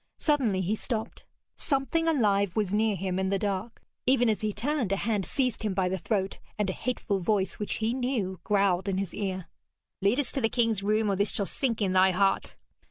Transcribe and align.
Suddenly 0.17 0.61
he 0.61 0.73
stopped. 0.73 1.25
Something 1.53 2.07
alive 2.07 2.55
was 2.55 2.73
near 2.73 2.95
him 2.95 3.19
in 3.19 3.29
the 3.29 3.37
dark. 3.37 3.83
Even 4.07 4.29
as 4.29 4.41
he 4.41 4.51
turned, 4.51 4.91
a 4.91 4.95
hand 4.97 5.27
seized 5.27 5.61
him 5.61 5.75
by 5.75 5.89
the 5.89 5.97
throat, 5.99 6.39
and 6.57 6.71
a 6.71 6.73
hateful 6.73 7.19
voice 7.19 7.59
which 7.59 7.75
he 7.75 7.93
knew 7.93 8.39
growled 8.43 8.89
in 8.89 8.97
his 8.97 9.13
ear: 9.13 9.45
'Lead 10.01 10.19
us 10.19 10.31
to 10.31 10.41
the 10.41 10.49
king's 10.49 10.81
room, 10.81 11.11
or 11.11 11.15
this 11.15 11.29
shall 11.29 11.45
sink 11.45 11.83
in 11.83 11.93
thy 11.93 12.09
heart!' 12.09 12.55